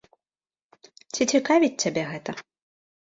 Ці 1.13 1.27
цікавіць 1.35 1.77
цябе 1.83 2.03
гэта? 2.15 2.31